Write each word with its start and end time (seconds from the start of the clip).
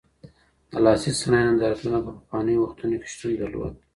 د 0.71 0.73
لاسي 0.85 1.11
صنایعو 1.21 1.49
نندارتونونه 1.51 1.99
په 2.05 2.11
پخوانیو 2.17 2.61
وختونو 2.63 2.95
کي 3.01 3.07
شتون 3.13 3.31
درلود؟ 3.39 3.73